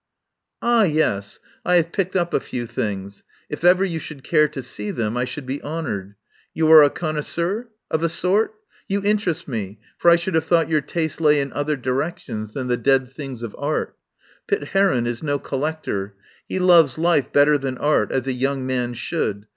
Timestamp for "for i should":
9.99-10.33